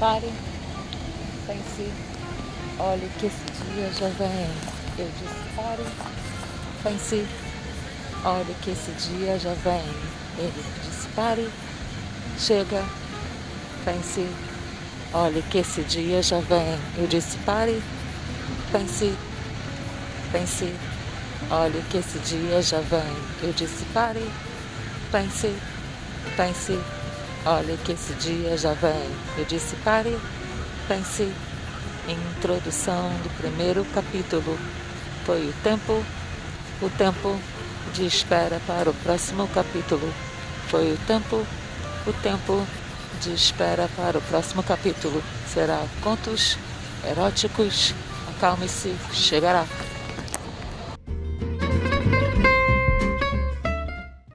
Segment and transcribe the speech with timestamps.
[0.00, 0.32] pare,
[1.46, 1.92] pense,
[2.78, 4.50] olhe que esse dia já vem.
[4.98, 5.84] Eu disse pare,
[6.82, 7.26] pense,
[8.24, 9.84] olhe que esse dia já vem.
[10.38, 11.50] Ele disse pare,
[12.38, 12.82] chega,
[13.84, 14.26] pense,
[15.12, 16.78] olhe que esse dia já vem.
[16.96, 17.82] Eu disse pare,
[18.72, 19.14] pense,
[20.32, 20.74] pense,
[21.50, 23.16] olhe que esse dia já vem.
[23.42, 24.26] Eu disse pare,
[25.12, 25.54] pense,
[26.38, 26.99] pense.
[27.44, 29.10] Olha que esse dia já vem.
[29.38, 30.18] Eu disse pare,
[30.86, 31.32] pense.
[32.08, 34.58] Introdução do primeiro capítulo.
[35.24, 36.04] Foi o tempo,
[36.82, 37.40] o tempo
[37.94, 40.12] de espera para o próximo capítulo.
[40.68, 41.46] Foi o tempo,
[42.06, 42.66] o tempo
[43.22, 45.22] de espera para o próximo capítulo.
[45.46, 46.58] Será contos
[47.08, 47.94] eróticos.
[48.36, 49.64] Acalme-se, chegará.